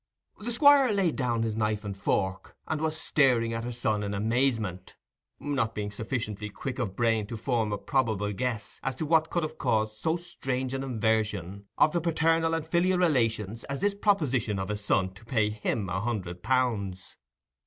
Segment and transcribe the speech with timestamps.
[0.39, 4.01] The Squire had laid down his knife and fork, and was staring at his son
[4.01, 4.95] in amazement,
[5.39, 9.43] not being sufficiently quick of brain to form a probable guess as to what could
[9.43, 14.57] have caused so strange an inversion of the paternal and filial relations as this proposition
[14.57, 17.17] of his son to pay him a hundred pounds.